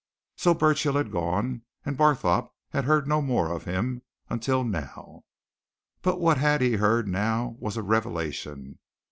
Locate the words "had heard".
2.69-3.07, 6.43-7.07